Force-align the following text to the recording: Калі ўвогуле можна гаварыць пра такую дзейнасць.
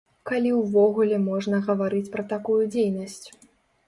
Калі 0.29 0.51
ўвогуле 0.59 1.19
можна 1.25 1.59
гаварыць 1.67 2.09
пра 2.15 2.23
такую 2.31 2.57
дзейнасць. 2.73 3.21